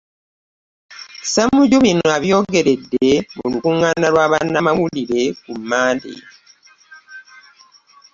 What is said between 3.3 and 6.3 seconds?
mu lukungaana lwa bannamawulire ku mmande